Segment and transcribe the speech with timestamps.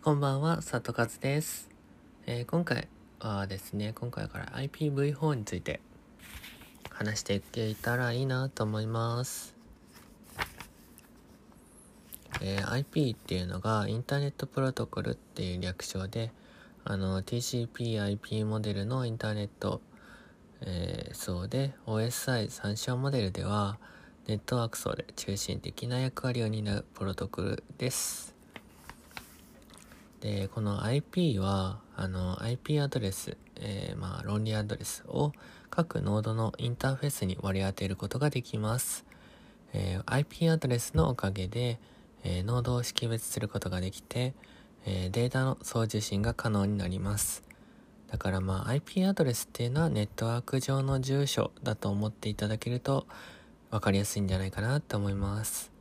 [0.00, 1.68] こんばんは、佐藤和です、
[2.24, 2.86] えー、今回
[3.18, 5.80] はですね、今回から IPv4 について
[6.88, 9.56] 話していけたらいいなと思います。
[12.40, 16.30] えー、IP っていうのがインターネットプロトコルっていう略称で、
[16.84, 19.80] あの TCP/IP モデルのインターネット、
[20.60, 23.78] えー、そうで OSI 参照モデルでは
[24.28, 28.37] ネットワーク層で中心的な役割を担うプロトコルです。
[30.20, 35.32] で、この IP は、あの、IP アドレス、えー、まあ、論理アドレスを
[35.70, 39.04] 各ノードのインターフェースに割り当てることができます。
[39.72, 41.78] えー、IP アドレスのおかげで、
[42.24, 44.34] えー、ノードを識別することができて、
[44.86, 47.42] えデータの送受信が可能になります。
[48.10, 53.06] だからまあ IP アドレスっていうのはネットワーク上の住所だと思っていただけると
[53.70, 55.77] 分かりやすいんじゃないかなと思います。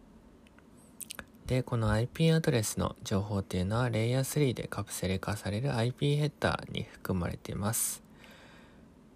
[1.47, 8.03] で、この IP アドレスの情報っていうのはレイヤー3でカプセル化される IP ヘッダーに含まれています。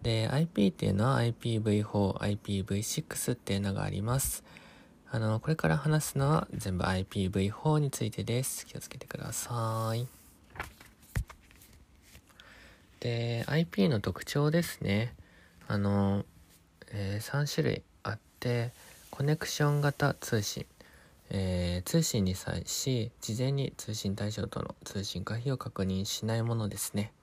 [0.02, 4.46] で、IP っていうのは IPv4、IPv6 っていうのがあります。
[5.12, 8.66] あの、これから話すのは全部 IPv4 についてです。
[8.66, 10.08] 気をつけてください。
[13.02, 15.14] で、IP の特徴ですね。
[15.68, 16.24] あの、
[16.94, 18.72] えー、3種類あって、
[19.10, 20.66] コネクション型通信。
[21.34, 27.14] えー、通信に際し、事前に通信対象との通信可否を確認しないものですね。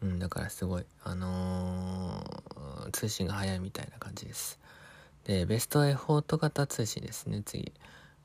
[0.00, 4.60] うん、だからすごい、あのー、通信が早いみたいな感じです。
[5.24, 7.72] で、ベストエフォート型通信ですね、次。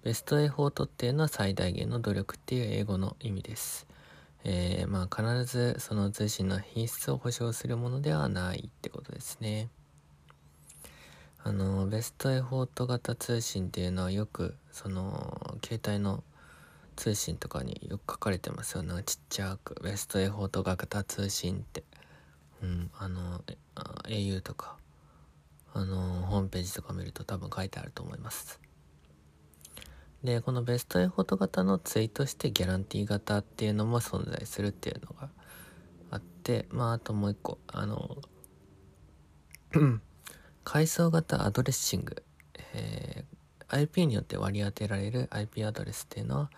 [0.04, 3.88] ベストエフォートっていうのは最大限の努力っていう英語の意味です。
[4.44, 9.70] えー、まあ必ずその通信の品質を保証するものではないってことですね。
[11.46, 16.24] あのベストエフォート型通信っていうのはよくその携帯の
[16.96, 19.04] 通信とかによく書かれてますよね。
[19.04, 19.76] ちっちゃく。
[19.84, 21.84] ベストエフォート型通信って。
[22.62, 23.44] うんあの
[24.06, 24.78] au とか。
[25.74, 28.62] あのホームページとか見ると多分書いてあると思います。
[30.24, 35.30] でこのベストエフォート型のツイートしてギャランティー型っていうのも存在するっていうのが
[36.12, 38.18] あってまああともう一個あの
[40.64, 42.24] 階層型アドレッシング、
[42.74, 46.50] えー、IP によって割り当てられる IP アドレスっていうのは、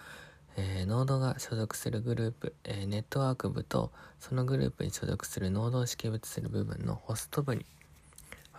[0.58, 7.66] えー、ノードが所属するグループ、えー、ネットワーク部とそのグループに所属するノードを識別する部分のホスト部に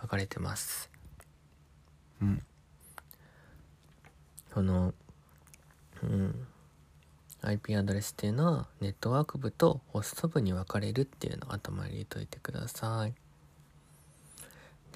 [0.01, 0.89] 分かれてます。
[2.21, 2.43] うん。
[4.53, 4.93] その、
[6.03, 6.47] うん。
[7.41, 13.26] IP アドレスっていうのはネットワーク部とホスト部に分かれるっていうのを頭に入れといてください。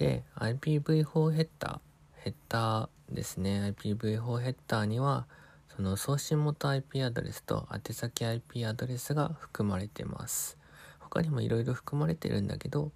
[0.01, 1.79] で、IPv4 ヘッダー、
[2.23, 3.75] ヘッダーですね。
[3.78, 5.28] IPv4 ヘッダーには、
[5.75, 10.57] その送信元 IP アドレスと宛先 IP アドレスが含まれてます。
[11.00, 12.91] 他にもいろいろ含まれてるんだけど、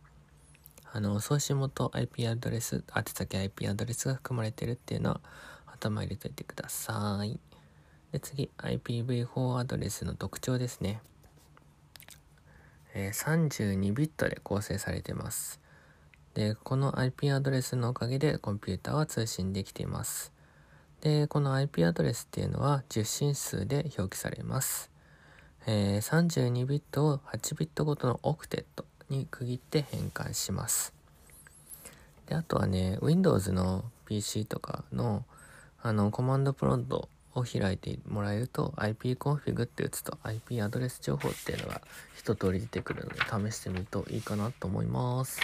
[0.94, 5.22] あの、送信元 IP アドレス、宛先 IP アドレスが含まれてるっていうのは
[5.68, 7.40] 頭入れといてください。
[8.14, 11.04] で、次、IPv4 アドレスの特徴ですね。
[12.96, 15.64] えー、32ビットで構成されてます。
[16.36, 20.34] で、この IP アドレスのおかげでコンピューターは通信できています。
[21.00, 24.92] で、この IP アドレスっていうのは10進数で表記されます。
[25.66, 30.94] えー、32ビットを8ビットごとのオクテットに区切って変換します。
[32.28, 35.24] で、あとはね、Windows の PC とかの
[35.82, 41.82] あのコマンドプロントを開いてもらえると ipconfig って打つと IP アドレス情報っていうのが
[42.16, 45.40] 一通り出てくるので試してみるといいかなと思います。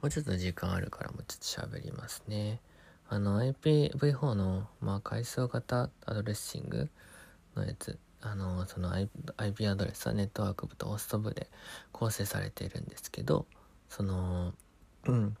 [0.00, 2.60] もうちょっと時間あるからもうちょっと喋りますね。
[3.08, 6.88] あの IPv4 の、まあ、階層型アドレッシング
[7.56, 8.92] のやつ、あの、その
[9.38, 11.48] IP アドレスはネットワーク部とホスト部で
[11.90, 13.46] 構成されているんですけど、
[13.88, 14.52] その、
[15.06, 15.36] うん。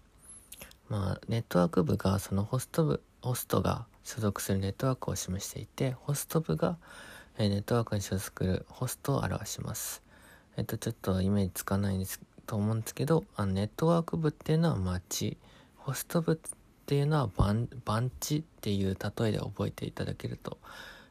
[0.88, 6.78] まあ、ネットワーク部がそのホスト部、ホストが所属するネットワークを示していて、ホスト部が、
[7.38, 10.02] ネットワークに所属するホストを表します。
[10.56, 15.36] えっと、ちょっとイメージつかないんですと思うんですけど、あのネットワーク部っていうのは街、
[15.76, 16.50] ホスト部っ
[16.86, 20.56] ていうのは番番地っていう例えで覚えていただけると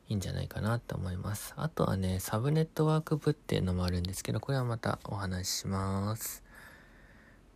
[0.09, 1.53] いいんじゃないかなと思います。
[1.55, 6.43] あとはね、サブネットワーク部っていうのもあるんですけど、これはまたお話しします。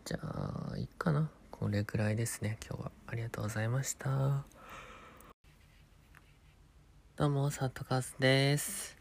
[0.05, 1.31] じゃあ、いいかな。
[1.49, 2.91] これぐらいですね、今日は。
[3.07, 4.45] ありがとうございました。
[7.15, 8.95] どうも、佐藤和です。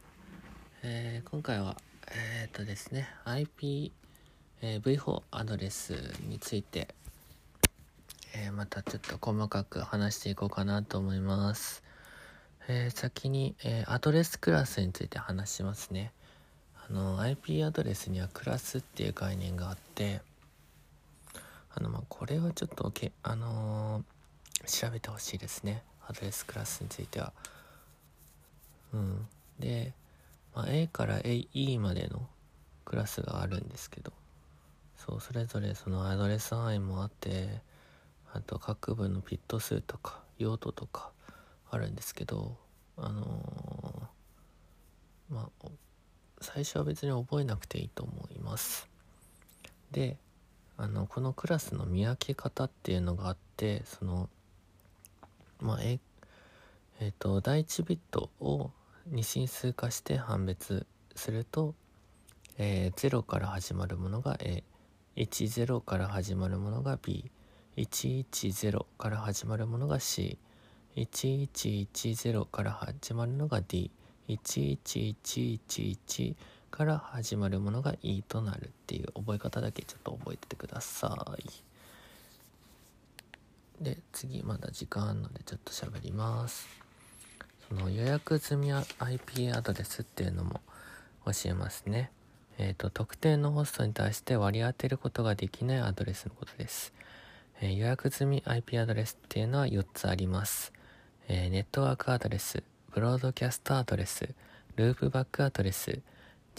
[0.83, 1.77] えー、今回は、
[2.11, 3.93] えっ、ー、とですね、IP
[4.63, 5.93] え、V4 アドレス
[6.29, 6.89] について、
[8.35, 11.83] えー、またちょっと細かく話していこうかなと思います。
[12.69, 16.13] えー、先に、え、アドレスクラスについて話しますね。
[16.91, 20.21] あの IP アドレスにはクラスっていう概念があって
[21.73, 24.05] あのまあこれはちょっとけあの、
[24.67, 27.33] 調べてほしいですねアドレスクラスについては。
[28.93, 29.29] うん、
[29.61, 29.95] で、
[30.55, 32.29] ま、A から AE までの
[32.85, 34.13] クラスがあるんですけど
[35.07, 37.63] そうそれぞれそのアドレス範囲もあって
[38.35, 41.11] あと各部のピット数とか用途とか
[41.71, 42.59] あるんですけど
[42.99, 45.69] あのー、まあ
[46.43, 48.89] 最初は別に覚えなくていいと思います。
[49.91, 50.19] で
[50.77, 54.29] あのこのクラスの見分け方っていうのがあってその
[55.61, 55.99] まあえ
[57.01, 58.71] えー、と第1ビットを
[59.07, 61.75] 二進数化して判別すると、
[62.59, 64.63] えー、0から始まるものが A
[65.17, 76.35] 10から始まるものが B110 から始まるものが C1110 から始まるのが D11111
[76.71, 81.45] から始まるものが E となるっていう覚え方だけちょっと覚えててください。
[83.83, 86.69] で次まだ時間あるのでちょっと喋ります。
[87.69, 90.61] その予約済み IP アドレスっていうのも
[91.27, 92.13] 教えますね。
[92.61, 96.93] えっ、ー、と、特定のホストに対して割り当てることができないアドレスのことです。
[97.63, 100.71] えー、予約済み IP アドレスっていうのは4つあります。
[101.27, 102.63] えー、ネットワークアドレス、
[102.93, 104.35] ブロードキャストアドレス、
[104.77, 106.01] ループバックアドレス、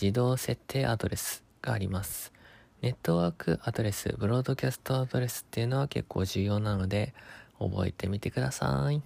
[0.01, 2.33] 自動設定アドレスがあります。
[2.81, 7.13] ネットワークアドレス、ブロードキャストアドレスっていうのは結構重要なので、
[7.59, 9.03] 覚えてみてください。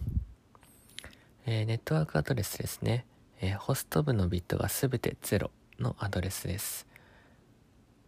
[1.46, 3.06] えー、ネットワークアドレスですね、
[3.42, 6.88] えー、ホスト部のビットがすべて0のアドレスです。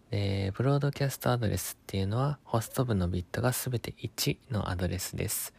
[0.09, 5.53] で、ブロードキャストアドレスっていうのは、ホスト部のビットがすべて1のアドレスです。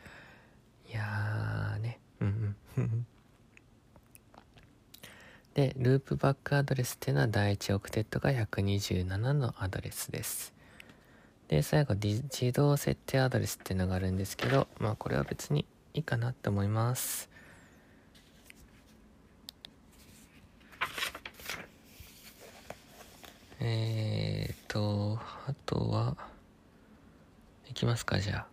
[0.91, 3.07] いやーね、うんうん。
[5.55, 10.55] で、ループバックアドレスっていうのは第1オクテットが127のアドレスです。
[11.49, 17.28] で、最後、自動設定アドレスっていうのがあるんですけど、まあこれは別にいいかなって思います。
[23.61, 26.17] えーと、あとは、
[27.69, 28.47] いきますか、じゃあ。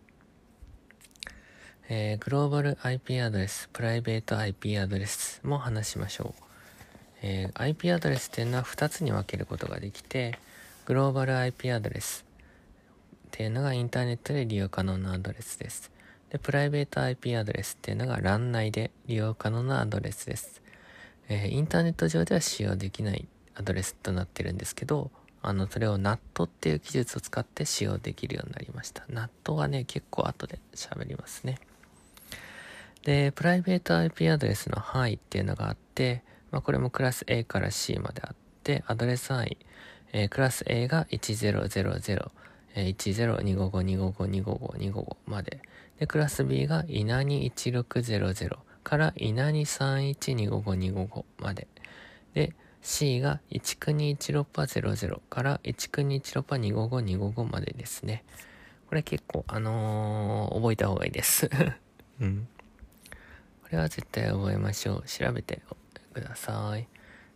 [1.88, 6.42] えー、グローバル IP アドレス、プライベート IP アドレスも話しましょう。
[7.22, 10.40] えー、IP アドレスっていうのは2つに分けることができて、
[10.86, 12.24] グローバル IP アドレス
[13.28, 15.92] っていうのがインターネットで利用可能なアドレスです。
[16.30, 20.62] で、プライベート IP アドレスっていうのが LAN 内で利用可能なアドレスです。
[21.28, 25.10] えー、インターネット上では使用できないアドレスとなってるんですけど、
[25.42, 29.04] あの、それを NAT っていう技術を使って使用できるようになりました。
[29.08, 31.58] NAT はね、結構後で喋りますね。
[33.04, 39.56] で、プライベート IP アドレスの範囲っていうのがあって、まあ、これもクラス A から C まであって、アドレス範囲、
[40.12, 42.30] えー、クラス A が1000、
[42.74, 45.60] えー、10255255255255まで。
[46.00, 51.68] で、クラス B が稲に1600から稲に31255255まで。
[52.34, 52.52] で、
[52.82, 58.24] C が1区に16パ00から1区に16パ255255までですね。
[58.88, 61.50] これ結構、あのー、覚えた方がいいです。
[62.20, 62.48] うん。
[63.62, 65.02] これは絶対覚えましょう。
[65.08, 65.60] 調べて
[66.14, 66.86] ください。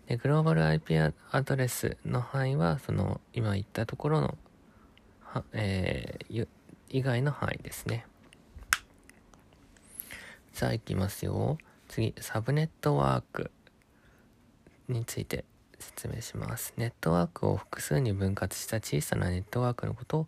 [0.07, 4.39] で、グローバル IP アドレスの範囲は、その、今言ったところの、
[5.23, 6.49] はえー、
[6.89, 8.07] 以外の範囲ですね。
[10.53, 11.59] さあ、行きますよ。
[11.89, 13.51] 次、サブネットワーク。
[14.91, 15.45] について
[15.79, 16.75] 説明します。
[16.77, 20.27] ネットワークを複数に分割した小さなネットワークのことを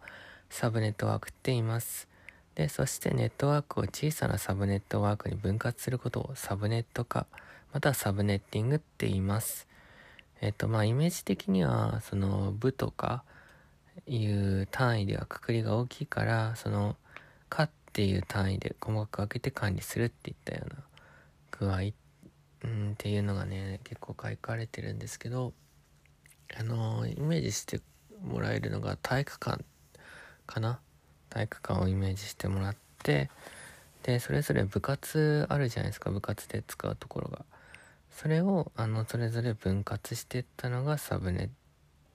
[0.51, 2.09] サブネットワークって言います。
[2.55, 7.27] で、そしてネットワークを小さなサブネットワークに分割することをサブネット化、
[7.73, 9.67] またはサブネッティングって言います。
[10.41, 13.25] えっと、まあ、イメージ的には、その部とか
[14.07, 16.97] いう単位ではくくりが大きいから、その、
[17.49, 20.83] かっていう単位で細かく分けて管理するっていったような
[21.53, 21.93] 具合っ
[22.65, 25.53] うんっていうのがね結構書かれてるんですけど
[26.57, 27.81] あのイメージして
[28.25, 29.65] もらえるのが体育館
[30.47, 30.81] かな？
[31.31, 33.31] 体育館をイメージしてもらって
[34.03, 37.45] でそれぞれ部活あるじゃないですか部活で使うところが。
[38.11, 41.49] それをあのそれぞれ分割してったのがサブネッ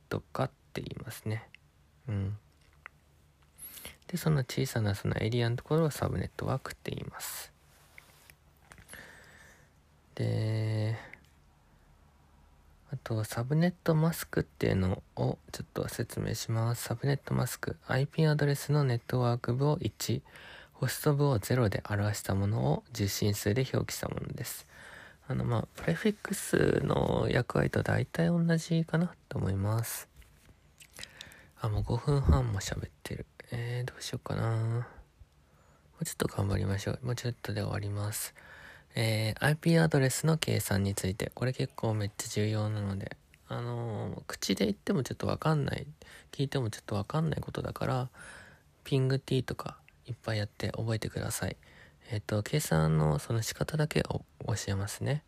[0.10, 1.50] ト化って言いますね。
[2.08, 2.38] うん。
[4.08, 7.52] でその小さなそのエリアのところをサブネットワークって言います。
[10.18, 10.98] で、
[12.92, 16.86] あと、サブネットマスクっていうのをちょっと説明します。
[16.86, 17.78] サブネットマスク。
[17.88, 20.22] IP アドレスのネットワーク部を1、
[20.74, 24.66] ホスト部を0で表したものを受信数で表記したものです。
[25.28, 30.10] あの、まあ、プレフィックスの役割と大体同じかなと思います。
[31.62, 33.28] あ、もう5分半も喋ってる。
[33.52, 34.42] えー、どうしようかな。
[34.52, 34.84] も
[36.02, 37.00] うちょっと頑張りましょう。
[37.04, 38.34] もうちょっとで終わります。
[39.00, 41.32] えー、IP アドレスの計算について。
[41.36, 43.16] これ結構めっちゃ重要なので。
[43.48, 45.86] あのー、口で言ってもちょっとわかんない。
[46.32, 48.10] 聞いてもちょっとわかんないことだから、
[48.84, 49.78] ピング T とか
[50.08, 51.58] いっぱいやって覚えてください。
[52.10, 55.24] えっ、ー、と、計算のその仕方だけを教えますね。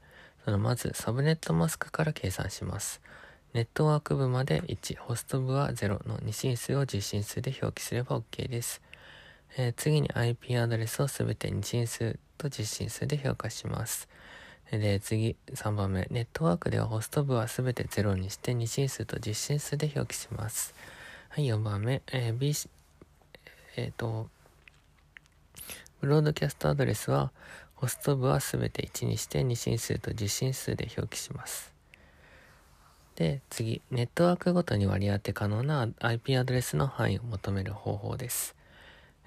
[0.46, 3.02] そのまず、サブネットマスクから計算します。
[3.54, 8.82] ネットワーク部まで1、ホスト部は0の2進数を10進数で表記すれば OK です。
[9.58, 14.08] えー、次に IP アドレスをすべて2進数と10進数で評価します。
[14.72, 16.08] で、次、3番目。
[16.12, 20.76] ネットワークではホスト部はすべて0にして2進数と10進数で表記します。
[21.30, 22.04] はい、4番目。
[22.12, 22.54] えー、B、
[23.76, 24.30] えっ、ー、と、
[26.02, 27.32] ブロードキャストアドレスは、
[27.74, 31.74] ホスト部はすべて1にして2進数と10進数で表記します。
[33.16, 38.59] で、次、ネットワークごとに割り当て可能な IP アドレスの範囲を求める方法です。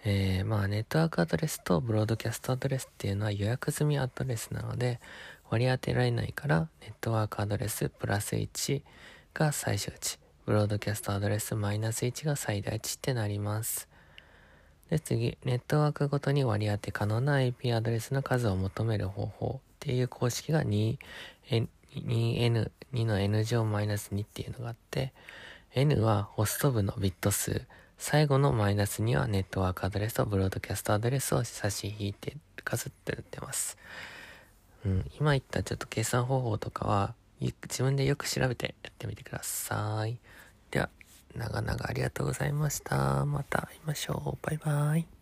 [0.05, 5.01] えー、まあ、ネットワークアドレスとブロードキャストアドレスっていうのは予約済みアドレスなので、
[5.49, 8.83] 割り当てられないから、ネットワークアドレスプラス1
[9.33, 13.89] が最小値、ブロードキャストアドレスマイナス1が最大値ってなります。
[14.91, 20.99] で、次、ネットワークごとに割り当て可能な IP アドレスの数を求める方法っていう公式が 2n,
[21.95, 25.13] 2n、2の n 乗マイナス2っていうのがあって、
[25.75, 27.67] n はホスト部のビット数、
[28.05, 33.79] 最後のマイナスにはネットワークアドレスとブロードキャストアドレスを差し引いて数ってってます。
[34.85, 40.19] うん、今言ったちょっと計算方法とかは、自分でよく調べてやってみてください。
[40.73, 40.91] では、
[41.37, 43.25] 長々ありがとうございました。
[43.25, 44.39] また会いましょう。
[44.45, 45.22] バイバイ。